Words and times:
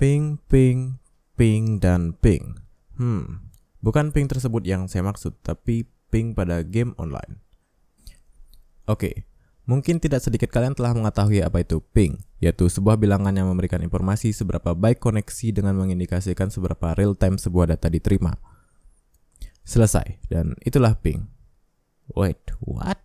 Ping, 0.00 0.40
ping, 0.48 0.96
ping, 1.36 1.76
dan 1.76 2.16
ping. 2.16 2.56
Hmm, 2.96 3.52
bukan 3.84 4.16
ping 4.16 4.32
tersebut 4.32 4.64
yang 4.64 4.88
saya 4.88 5.04
maksud, 5.04 5.36
tapi 5.44 5.84
ping 6.08 6.32
pada 6.32 6.64
game 6.64 6.96
online. 6.96 7.44
Oke, 8.88 9.28
mungkin 9.68 10.00
tidak 10.00 10.24
sedikit 10.24 10.48
kalian 10.48 10.72
telah 10.72 10.96
mengetahui 10.96 11.44
apa 11.44 11.60
itu 11.60 11.84
ping, 11.92 12.16
yaitu 12.40 12.72
sebuah 12.72 12.96
bilangan 12.96 13.36
yang 13.36 13.52
memberikan 13.52 13.84
informasi 13.84 14.32
seberapa 14.32 14.72
baik 14.72 15.04
koneksi 15.04 15.52
dengan 15.52 15.76
mengindikasikan 15.76 16.48
seberapa 16.48 16.96
real 16.96 17.12
time 17.12 17.36
sebuah 17.36 17.76
data 17.76 17.92
diterima. 17.92 18.40
Selesai, 19.68 20.16
dan 20.32 20.56
itulah 20.64 20.96
ping. 20.96 21.28
Wait, 22.16 22.40
what? 22.64 23.04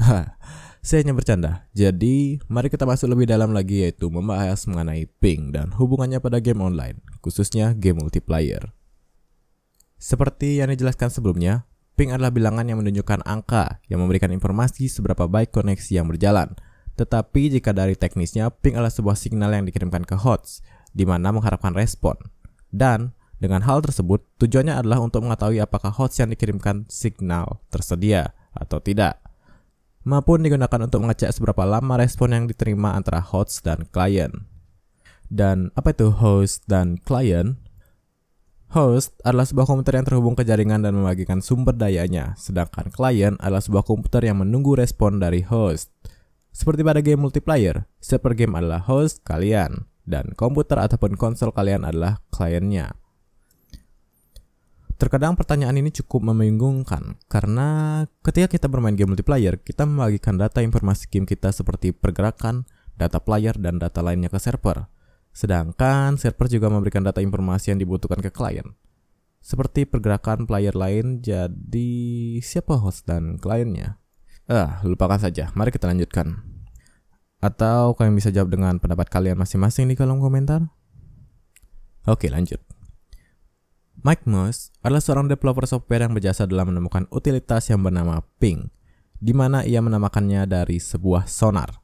Saya 0.86 1.02
hanya 1.02 1.18
bercanda. 1.18 1.66
Jadi, 1.74 2.38
mari 2.46 2.70
kita 2.70 2.86
masuk 2.86 3.10
lebih 3.10 3.26
dalam 3.26 3.50
lagi 3.50 3.82
yaitu 3.82 4.06
membahas 4.06 4.70
mengenai 4.70 5.10
ping 5.18 5.50
dan 5.50 5.74
hubungannya 5.74 6.22
pada 6.22 6.38
game 6.38 6.62
online, 6.62 7.02
khususnya 7.18 7.74
game 7.74 7.98
multiplayer. 7.98 8.70
Seperti 9.98 10.62
yang 10.62 10.70
dijelaskan 10.70 11.10
sebelumnya, 11.10 11.66
ping 11.98 12.14
adalah 12.14 12.30
bilangan 12.30 12.70
yang 12.70 12.78
menunjukkan 12.78 13.26
angka 13.26 13.82
yang 13.90 13.98
memberikan 13.98 14.30
informasi 14.30 14.86
seberapa 14.86 15.26
baik 15.26 15.50
koneksi 15.50 15.90
yang 15.90 16.06
berjalan. 16.06 16.54
Tetapi 16.94 17.58
jika 17.58 17.74
dari 17.74 17.98
teknisnya, 17.98 18.54
ping 18.54 18.78
adalah 18.78 18.94
sebuah 18.94 19.18
signal 19.18 19.58
yang 19.58 19.66
dikirimkan 19.66 20.06
ke 20.06 20.14
host, 20.14 20.62
di 20.94 21.02
mana 21.02 21.34
mengharapkan 21.34 21.74
respon. 21.74 22.14
Dan 22.70 23.10
dengan 23.42 23.66
hal 23.66 23.82
tersebut, 23.82 24.22
tujuannya 24.38 24.78
adalah 24.78 25.02
untuk 25.02 25.26
mengetahui 25.26 25.58
apakah 25.58 25.90
host 25.90 26.22
yang 26.22 26.30
dikirimkan 26.30 26.86
signal 26.86 27.58
tersedia 27.74 28.38
atau 28.54 28.78
tidak 28.78 29.25
maupun 30.06 30.46
digunakan 30.46 30.86
untuk 30.86 31.02
mengecek 31.02 31.34
seberapa 31.34 31.66
lama 31.66 31.98
respon 31.98 32.30
yang 32.30 32.44
diterima 32.46 32.94
antara 32.94 33.18
host 33.18 33.66
dan 33.66 33.90
klien. 33.90 34.46
Dan 35.26 35.74
apa 35.74 35.90
itu 35.90 36.14
host 36.14 36.62
dan 36.70 37.02
klien? 37.02 37.58
Host 38.70 39.18
adalah 39.26 39.46
sebuah 39.46 39.66
komputer 39.66 39.98
yang 39.98 40.06
terhubung 40.06 40.34
ke 40.38 40.46
jaringan 40.46 40.86
dan 40.86 40.94
membagikan 40.94 41.42
sumber 41.42 41.74
dayanya, 41.74 42.38
sedangkan 42.38 42.94
klien 42.94 43.34
adalah 43.42 43.62
sebuah 43.62 43.82
komputer 43.82 44.22
yang 44.26 44.42
menunggu 44.42 44.78
respon 44.78 45.18
dari 45.18 45.42
host. 45.42 45.90
Seperti 46.54 46.86
pada 46.86 47.02
game 47.02 47.20
multiplayer, 47.26 47.90
server 47.98 48.34
game 48.38 48.54
adalah 48.54 48.82
host 48.86 49.22
kalian, 49.26 49.90
dan 50.06 50.34
komputer 50.38 50.78
ataupun 50.78 51.18
konsol 51.18 51.50
kalian 51.50 51.82
adalah 51.82 52.22
kliennya. 52.30 52.94
Terkadang 54.96 55.36
pertanyaan 55.36 55.76
ini 55.76 55.92
cukup 55.92 56.24
membingungkan 56.24 57.20
karena 57.28 58.00
ketika 58.24 58.48
kita 58.48 58.66
bermain 58.72 58.96
game 58.96 59.12
multiplayer, 59.12 59.60
kita 59.60 59.84
membagikan 59.84 60.40
data 60.40 60.64
informasi 60.64 61.12
game 61.12 61.28
kita 61.28 61.52
seperti 61.52 61.92
pergerakan, 61.92 62.64
data 62.96 63.20
player, 63.20 63.52
dan 63.60 63.76
data 63.76 64.00
lainnya 64.00 64.32
ke 64.32 64.40
server. 64.40 64.88
Sedangkan 65.36 66.16
server 66.16 66.48
juga 66.48 66.72
memberikan 66.72 67.04
data 67.04 67.20
informasi 67.20 67.76
yang 67.76 67.78
dibutuhkan 67.84 68.24
ke 68.24 68.32
klien. 68.32 68.72
Seperti 69.44 69.84
pergerakan 69.84 70.48
player 70.48 70.72
lain, 70.72 71.20
jadi 71.20 71.90
siapa 72.40 72.80
host 72.80 73.04
dan 73.04 73.36
kliennya? 73.36 74.00
Ah, 74.50 74.82
lupakan 74.82 75.20
saja. 75.22 75.54
Mari 75.54 75.70
kita 75.76 75.86
lanjutkan. 75.86 76.40
Atau 77.38 77.94
kalian 77.94 78.16
bisa 78.16 78.34
jawab 78.34 78.50
dengan 78.50 78.80
pendapat 78.82 79.06
kalian 79.12 79.38
masing-masing 79.38 79.86
di 79.86 79.94
kolom 79.94 80.18
komentar? 80.18 80.66
Oke, 82.10 82.26
lanjut. 82.26 82.58
Mike 84.06 84.22
Moss 84.30 84.70
adalah 84.86 85.02
seorang 85.02 85.26
developer 85.26 85.66
software 85.66 86.06
yang 86.06 86.14
berjasa 86.14 86.46
dalam 86.46 86.70
menemukan 86.70 87.10
utilitas 87.10 87.66
yang 87.66 87.82
bernama 87.82 88.22
Ping, 88.38 88.70
di 89.18 89.34
mana 89.34 89.66
ia 89.66 89.82
menamakannya 89.82 90.46
dari 90.46 90.78
sebuah 90.78 91.26
sonar. 91.26 91.82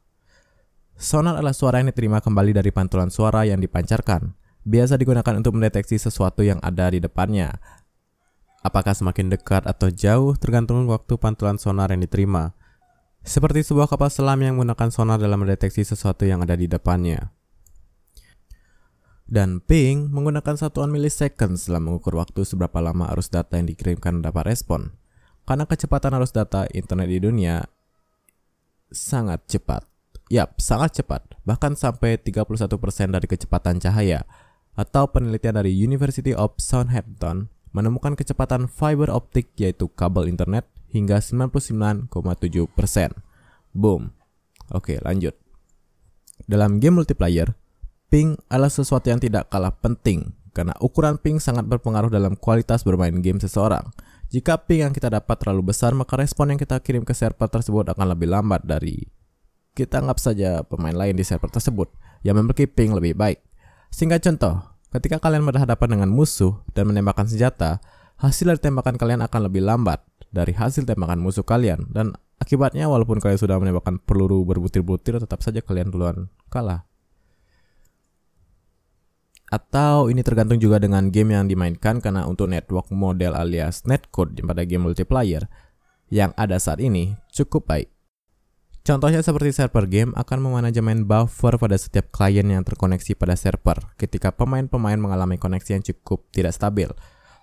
Sonar 0.95 1.43
adalah 1.43 1.51
suara 1.51 1.83
yang 1.83 1.91
diterima 1.91 2.23
kembali 2.23 2.55
dari 2.55 2.71
pantulan 2.71 3.11
suara 3.11 3.43
yang 3.43 3.59
dipancarkan. 3.59 4.39
Biasa 4.63 5.03
digunakan 5.03 5.35
untuk 5.35 5.59
mendeteksi 5.59 5.99
sesuatu 5.99 6.47
yang 6.47 6.63
ada 6.63 6.95
di 6.95 7.03
depannya. 7.03 7.59
Apakah 8.63 8.95
semakin 8.95 9.27
dekat 9.27 9.67
atau 9.67 9.91
jauh 9.91 10.39
tergantung 10.39 10.87
waktu 10.87 11.19
pantulan 11.19 11.59
sonar 11.59 11.91
yang 11.91 12.07
diterima. 12.07 12.55
Seperti 13.27 13.67
sebuah 13.67 13.91
kapal 13.91 14.15
selam 14.15 14.39
yang 14.39 14.55
menggunakan 14.55 14.95
sonar 14.95 15.19
dalam 15.19 15.43
mendeteksi 15.43 15.83
sesuatu 15.83 16.23
yang 16.23 16.47
ada 16.47 16.55
di 16.55 16.71
depannya. 16.71 17.35
Dan 19.33 19.65
ping 19.65 20.13
menggunakan 20.13 20.61
satuan 20.61 20.93
millisecond 20.93 21.57
setelah 21.57 21.81
mengukur 21.81 22.21
waktu 22.21 22.45
seberapa 22.45 22.85
lama 22.85 23.09
arus 23.17 23.33
data 23.33 23.57
yang 23.57 23.65
dikirimkan 23.65 24.21
dapat 24.21 24.45
respon. 24.45 24.93
Karena 25.49 25.65
kecepatan 25.65 26.13
arus 26.21 26.37
data 26.37 26.69
internet 26.77 27.09
di 27.09 27.17
dunia 27.17 27.65
sangat 28.93 29.49
cepat. 29.49 29.89
Yap, 30.29 30.61
sangat 30.61 31.01
cepat, 31.01 31.25
bahkan 31.49 31.73
sampai 31.73 32.21
31% 32.21 32.69
dari 33.09 33.25
kecepatan 33.25 33.81
cahaya. 33.81 34.29
Atau 34.77 35.09
penelitian 35.09 35.57
dari 35.57 35.73
University 35.73 36.37
of 36.37 36.53
Southampton 36.61 37.49
menemukan 37.73 38.13
kecepatan 38.13 38.69
fiber 38.69 39.09
optik 39.09 39.49
yaitu 39.57 39.89
kabel 39.97 40.29
internet 40.29 40.69
hingga 40.93 41.25
99,7%. 41.25 42.13
Boom. 43.73 44.13
Oke, 44.77 45.01
lanjut. 45.01 45.33
Dalam 46.45 46.85
game 46.85 47.01
multiplayer, 47.01 47.57
ping 48.13 48.37
adalah 48.53 48.69
sesuatu 48.69 49.09
yang 49.09 49.17
tidak 49.17 49.49
kalah 49.49 49.73
penting 49.73 50.37
karena 50.53 50.77
ukuran 50.85 51.17
ping 51.17 51.41
sangat 51.41 51.65
berpengaruh 51.65 52.13
dalam 52.13 52.37
kualitas 52.37 52.85
bermain 52.85 53.17
game 53.25 53.41
seseorang. 53.41 53.89
Jika 54.29 54.61
ping 54.69 54.85
yang 54.85 54.93
kita 54.93 55.09
dapat 55.09 55.41
terlalu 55.41 55.73
besar, 55.73 55.97
maka 55.97 56.21
respon 56.21 56.53
yang 56.53 56.61
kita 56.61 56.77
kirim 56.85 57.09
ke 57.09 57.17
server 57.17 57.49
tersebut 57.49 57.89
akan 57.89 58.13
lebih 58.13 58.29
lambat 58.29 58.61
dari 58.69 59.09
kita 59.73 60.05
anggap 60.05 60.21
saja 60.21 60.61
pemain 60.61 60.93
lain 60.93 61.17
di 61.17 61.25
server 61.25 61.49
tersebut 61.49 61.89
yang 62.21 62.37
memiliki 62.37 62.69
ping 62.69 62.93
lebih 62.93 63.17
baik. 63.17 63.41
Sehingga 63.89 64.21
contoh, 64.21 64.61
ketika 64.93 65.17
kalian 65.17 65.49
berhadapan 65.49 65.97
dengan 65.97 66.13
musuh 66.13 66.61
dan 66.77 66.93
menembakkan 66.93 67.25
senjata, 67.25 67.81
hasil 68.21 68.45
dari 68.53 68.61
tembakan 68.61 69.01
kalian 69.01 69.25
akan 69.25 69.49
lebih 69.49 69.65
lambat 69.65 70.05
dari 70.29 70.53
hasil 70.53 70.85
tembakan 70.85 71.21
musuh 71.21 71.45
kalian 71.45 71.89
dan 71.89 72.13
akibatnya 72.41 72.93
walaupun 72.93 73.21
kalian 73.25 73.41
sudah 73.41 73.57
menembakkan 73.57 74.01
peluru 74.05 74.45
berbutir-butir 74.45 75.17
tetap 75.17 75.41
saja 75.41 75.65
kalian 75.65 75.89
duluan 75.89 76.29
kalah. 76.53 76.92
Atau 79.53 80.09
ini 80.09 80.25
tergantung 80.25 80.57
juga 80.57 80.81
dengan 80.81 81.13
game 81.13 81.37
yang 81.37 81.45
dimainkan 81.45 82.01
karena 82.01 82.25
untuk 82.25 82.49
network 82.49 82.89
model 82.89 83.37
alias 83.37 83.85
netcode 83.85 84.41
pada 84.41 84.65
game 84.65 84.89
multiplayer 84.89 85.45
yang 86.09 86.33
ada 86.41 86.57
saat 86.57 86.81
ini 86.81 87.21
cukup 87.29 87.69
baik. 87.69 87.93
Contohnya 88.83 89.21
seperti 89.21 89.53
server 89.53 89.87
game 89.87 90.11
akan 90.17 90.41
memanajemen 90.41 91.05
buffer 91.05 91.55
pada 91.61 91.77
setiap 91.77 92.09
klien 92.11 92.49
yang 92.49 92.65
terkoneksi 92.65 93.13
pada 93.15 93.37
server 93.37 93.79
ketika 94.01 94.33
pemain-pemain 94.33 94.97
mengalami 94.97 95.37
koneksi 95.37 95.79
yang 95.79 95.85
cukup 95.85 96.27
tidak 96.33 96.57
stabil, 96.57 96.89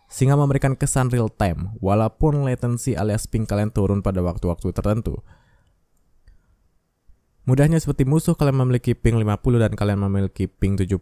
sehingga 0.09 0.36
memberikan 0.36 0.74
kesan 0.75 1.08
real 1.14 1.30
time 1.30 1.78
walaupun 1.80 2.44
latency 2.44 2.98
alias 2.98 3.30
ping 3.30 3.46
kalian 3.46 3.69
turun 3.69 4.02
pada 4.02 4.19
waktu-waktu 4.25 4.74
tertentu. 4.74 5.22
Mudahnya 7.48 7.80
seperti 7.80 8.03
musuh 8.03 8.36
kalian 8.36 8.66
memiliki 8.66 8.92
ping 8.92 9.16
50 9.16 9.64
dan 9.64 9.72
kalian 9.80 10.02
memiliki 10.02 10.52
ping 10.52 10.75
70, 10.75 11.00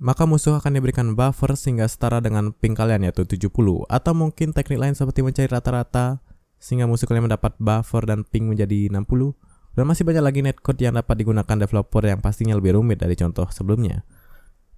maka 0.00 0.24
musuh 0.24 0.56
akan 0.56 0.80
diberikan 0.80 1.12
buffer 1.12 1.52
sehingga 1.58 1.84
setara 1.84 2.22
dengan 2.24 2.54
ping 2.56 2.72
kalian 2.72 3.04
yaitu 3.04 3.28
70 3.28 3.52
atau 3.90 4.12
mungkin 4.16 4.56
teknik 4.56 4.80
lain 4.80 4.94
seperti 4.96 5.20
mencari 5.20 5.48
rata-rata 5.50 6.24
sehingga 6.62 6.86
musuh 6.86 7.10
kalian 7.10 7.26
mendapat 7.26 7.58
buffer 7.58 8.06
dan 8.06 8.22
ping 8.22 8.48
menjadi 8.48 8.88
60 8.88 9.02
dan 9.72 9.84
masih 9.88 10.04
banyak 10.04 10.24
lagi 10.24 10.40
netcode 10.44 10.80
yang 10.84 10.94
dapat 10.96 11.16
digunakan 11.16 11.56
developer 11.56 12.02
yang 12.04 12.20
pastinya 12.20 12.52
lebih 12.56 12.76
rumit 12.76 13.00
dari 13.00 13.16
contoh 13.16 13.48
sebelumnya. 13.48 14.04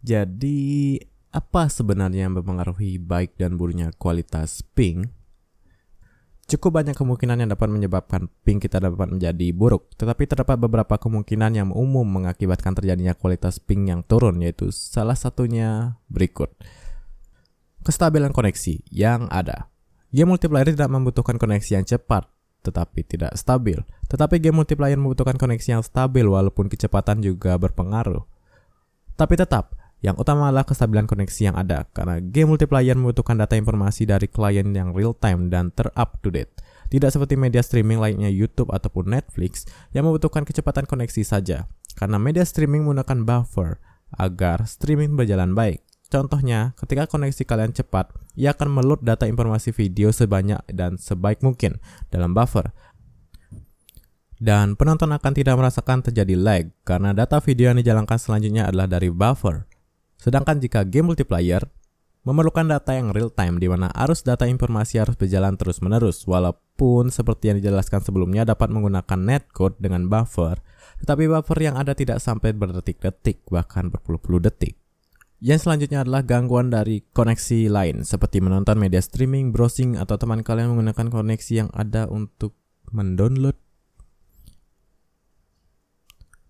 Jadi, 0.04 1.00
apa 1.34 1.66
sebenarnya 1.66 2.30
yang 2.30 2.38
mempengaruhi 2.38 3.02
baik 3.02 3.34
dan 3.34 3.58
buruknya 3.58 3.90
kualitas 3.98 4.62
ping? 4.62 5.10
Cukup 6.44 6.76
banyak 6.76 6.92
kemungkinan 6.92 7.40
yang 7.40 7.50
dapat 7.56 7.72
menyebabkan 7.72 8.28
ping 8.44 8.60
kita 8.60 8.76
dapat 8.76 9.08
menjadi 9.08 9.48
buruk, 9.56 9.88
tetapi 9.96 10.28
terdapat 10.28 10.60
beberapa 10.60 11.00
kemungkinan 11.00 11.56
yang 11.56 11.68
umum 11.72 12.04
mengakibatkan 12.04 12.76
terjadinya 12.76 13.16
kualitas 13.16 13.56
ping 13.56 13.88
yang 13.88 14.04
turun, 14.04 14.44
yaitu 14.44 14.68
salah 14.68 15.16
satunya 15.16 15.96
berikut. 16.12 16.52
Kestabilan 17.80 18.36
koneksi 18.36 18.84
yang 18.92 19.24
ada. 19.32 19.72
Game 20.12 20.36
multiplayer 20.36 20.68
tidak 20.68 20.92
membutuhkan 20.92 21.40
koneksi 21.40 21.80
yang 21.80 21.84
cepat, 21.88 22.28
tetapi 22.60 23.08
tidak 23.08 23.32
stabil. 23.40 23.80
Tetapi 24.12 24.36
game 24.36 24.60
multiplayer 24.60 25.00
membutuhkan 25.00 25.40
koneksi 25.40 25.80
yang 25.80 25.84
stabil 25.84 26.28
walaupun 26.28 26.68
kecepatan 26.68 27.24
juga 27.24 27.56
berpengaruh. 27.56 28.24
Tapi 29.16 29.34
tetap, 29.40 29.72
yang 30.04 30.20
utama 30.20 30.52
adalah 30.52 30.68
kestabilan 30.68 31.08
koneksi 31.08 31.48
yang 31.48 31.56
ada, 31.56 31.88
karena 31.96 32.20
game 32.20 32.52
multiplayer 32.52 32.92
membutuhkan 32.92 33.40
data 33.40 33.56
informasi 33.56 34.04
dari 34.04 34.28
klien 34.28 34.68
yang 34.76 34.92
real 34.92 35.16
time 35.16 35.48
dan 35.48 35.72
ter-up 35.72 36.20
to 36.20 36.28
date. 36.28 36.52
Tidak 36.92 37.08
seperti 37.08 37.40
media 37.40 37.64
streaming 37.64 37.96
lainnya 37.96 38.28
YouTube 38.28 38.68
ataupun 38.68 39.08
Netflix 39.08 39.64
yang 39.96 40.04
membutuhkan 40.04 40.44
kecepatan 40.44 40.84
koneksi 40.84 41.24
saja, 41.24 41.64
karena 41.96 42.20
media 42.20 42.44
streaming 42.44 42.84
menggunakan 42.84 43.24
buffer 43.24 43.80
agar 44.20 44.68
streaming 44.68 45.16
berjalan 45.16 45.56
baik. 45.56 45.80
Contohnya, 46.12 46.76
ketika 46.76 47.08
koneksi 47.08 47.40
kalian 47.48 47.72
cepat, 47.72 48.12
ia 48.36 48.52
akan 48.52 48.76
meload 48.76 49.00
data 49.08 49.24
informasi 49.24 49.72
video 49.72 50.12
sebanyak 50.12 50.60
dan 50.68 51.00
sebaik 51.00 51.40
mungkin 51.40 51.80
dalam 52.12 52.36
buffer. 52.36 52.76
Dan 54.36 54.76
penonton 54.76 55.08
akan 55.16 55.32
tidak 55.32 55.56
merasakan 55.56 56.04
terjadi 56.04 56.36
lag 56.36 56.68
karena 56.84 57.16
data 57.16 57.40
video 57.40 57.72
yang 57.72 57.80
dijalankan 57.80 58.20
selanjutnya 58.20 58.68
adalah 58.68 58.84
dari 58.84 59.08
buffer 59.08 59.64
Sedangkan 60.24 60.56
jika 60.56 60.88
game 60.88 61.12
multiplayer, 61.12 61.68
memerlukan 62.24 62.64
data 62.64 62.96
yang 62.96 63.12
real 63.12 63.28
time 63.28 63.60
di 63.60 63.68
mana 63.68 63.92
arus 63.92 64.24
data 64.24 64.48
informasi 64.48 64.96
harus 64.96 65.20
berjalan 65.20 65.60
terus-menerus 65.60 66.24
walaupun 66.24 67.12
seperti 67.12 67.52
yang 67.52 67.60
dijelaskan 67.60 68.00
sebelumnya 68.00 68.48
dapat 68.48 68.72
menggunakan 68.72 69.20
netcode 69.20 69.76
dengan 69.76 70.08
buffer 70.08 70.56
tetapi 71.04 71.28
buffer 71.28 71.58
yang 71.60 71.76
ada 71.76 71.92
tidak 71.92 72.24
sampai 72.24 72.56
berdetik-detik 72.56 73.44
bahkan 73.52 73.92
berpuluh-puluh 73.92 74.48
detik. 74.48 74.80
Yang 75.44 75.68
selanjutnya 75.68 76.00
adalah 76.00 76.24
gangguan 76.24 76.72
dari 76.72 77.04
koneksi 77.04 77.68
lain 77.68 78.08
seperti 78.08 78.40
menonton 78.40 78.80
media 78.80 79.04
streaming, 79.04 79.52
browsing 79.52 80.00
atau 80.00 80.16
teman 80.16 80.40
kalian 80.40 80.72
menggunakan 80.72 81.12
koneksi 81.12 81.52
yang 81.52 81.70
ada 81.76 82.08
untuk 82.08 82.56
mendownload 82.88 83.60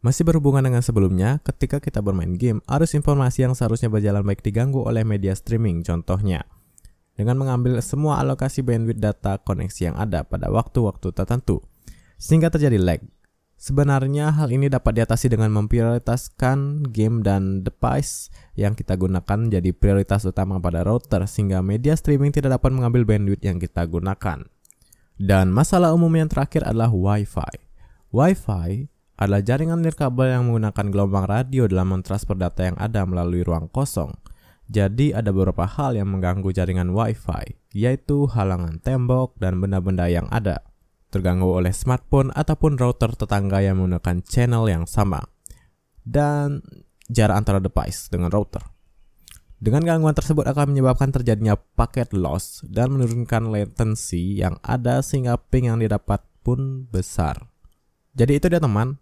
masih 0.04 0.20
berhubungan 0.28 0.60
dengan 0.60 0.84
sebelumnya, 0.84 1.40
ketika 1.40 1.80
kita 1.80 2.04
bermain 2.04 2.36
game, 2.36 2.60
arus 2.68 2.92
informasi 2.92 3.48
yang 3.48 3.56
seharusnya 3.56 3.88
berjalan 3.88 4.20
baik 4.20 4.44
diganggu 4.44 4.84
oleh 4.84 5.00
media 5.00 5.32
streaming 5.32 5.80
contohnya. 5.80 6.44
Dengan 7.16 7.40
mengambil 7.40 7.80
semua 7.80 8.20
alokasi 8.20 8.60
bandwidth 8.60 9.00
data 9.00 9.40
koneksi 9.40 9.80
yang 9.80 9.96
ada 9.96 10.20
pada 10.28 10.52
waktu-waktu 10.52 11.08
tertentu, 11.08 11.64
sehingga 12.20 12.52
terjadi 12.52 12.76
lag. 12.76 13.00
Sebenarnya 13.56 14.28
hal 14.28 14.52
ini 14.52 14.68
dapat 14.68 15.00
diatasi 15.00 15.32
dengan 15.32 15.48
memprioritaskan 15.56 16.84
game 16.92 17.24
dan 17.24 17.64
device 17.64 18.28
yang 18.60 18.76
kita 18.76 19.00
gunakan 19.00 19.48
jadi 19.48 19.72
prioritas 19.72 20.28
utama 20.28 20.60
pada 20.60 20.84
router 20.84 21.24
sehingga 21.24 21.64
media 21.64 21.96
streaming 21.96 22.28
tidak 22.28 22.60
dapat 22.60 22.76
mengambil 22.76 23.08
bandwidth 23.08 23.40
yang 23.40 23.56
kita 23.56 23.88
gunakan. 23.88 24.44
Dan 25.16 25.48
masalah 25.48 25.96
umum 25.96 26.12
yang 26.12 26.28
terakhir 26.28 26.60
adalah 26.66 26.92
Wi-Fi. 26.92 27.56
Wi-Fi 28.12 28.93
adalah 29.14 29.42
jaringan 29.42 29.78
nirkabel 29.78 30.34
yang 30.34 30.50
menggunakan 30.50 30.86
gelombang 30.90 31.26
radio 31.30 31.70
dalam 31.70 31.94
mentransfer 31.94 32.34
data 32.34 32.66
yang 32.66 32.78
ada 32.78 33.06
melalui 33.06 33.46
ruang 33.46 33.70
kosong. 33.70 34.10
Jadi 34.64 35.12
ada 35.12 35.30
beberapa 35.30 35.68
hal 35.68 35.94
yang 35.94 36.08
mengganggu 36.10 36.50
jaringan 36.50 36.90
Wi-Fi, 36.96 37.76
yaitu 37.76 38.26
halangan 38.32 38.80
tembok 38.80 39.36
dan 39.36 39.60
benda-benda 39.60 40.08
yang 40.08 40.24
ada, 40.32 40.64
terganggu 41.12 41.52
oleh 41.52 41.70
smartphone 41.70 42.32
ataupun 42.32 42.80
router 42.80 43.12
tetangga 43.12 43.60
yang 43.60 43.78
menggunakan 43.78 44.24
channel 44.24 44.64
yang 44.66 44.88
sama, 44.88 45.20
dan 46.02 46.64
jarak 47.12 47.44
antara 47.44 47.60
device 47.60 48.08
dengan 48.08 48.32
router. 48.32 48.64
Dengan 49.60 49.84
gangguan 49.84 50.16
tersebut 50.16 50.44
akan 50.44 50.76
menyebabkan 50.76 51.08
terjadinya 51.08 51.56
paket 51.56 52.12
loss 52.12 52.60
dan 52.68 52.92
menurunkan 52.92 53.48
latency 53.48 54.40
yang 54.40 54.60
ada 54.60 55.00
sehingga 55.00 55.40
ping 55.40 55.72
yang 55.72 55.80
didapat 55.80 56.20
pun 56.44 56.84
besar. 56.92 57.48
Jadi 58.12 58.36
itu 58.36 58.46
dia 58.52 58.60
teman, 58.60 59.00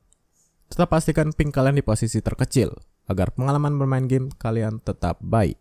Tetap 0.72 0.88
pastikan 0.88 1.36
ping 1.36 1.52
kalian 1.52 1.76
di 1.76 1.84
posisi 1.84 2.24
terkecil 2.24 2.72
agar 3.04 3.36
pengalaman 3.36 3.76
bermain 3.76 4.08
game 4.08 4.32
kalian 4.32 4.80
tetap 4.80 5.20
baik. 5.20 5.60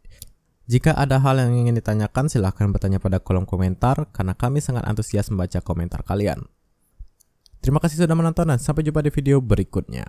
Jika 0.71 0.95
ada 0.95 1.19
hal 1.19 1.35
yang 1.35 1.51
ingin 1.51 1.75
ditanyakan, 1.75 2.31
silahkan 2.31 2.71
bertanya 2.71 2.95
pada 2.95 3.19
kolom 3.19 3.43
komentar 3.43 4.07
karena 4.15 4.39
kami 4.39 4.63
sangat 4.63 4.87
antusias 4.87 5.27
membaca 5.27 5.59
komentar 5.59 6.07
kalian. 6.07 6.47
Terima 7.59 7.83
kasih 7.83 7.99
sudah 7.99 8.15
menonton 8.15 8.55
dan 8.55 8.55
sampai 8.55 8.87
jumpa 8.87 9.03
di 9.03 9.11
video 9.11 9.43
berikutnya. 9.43 10.07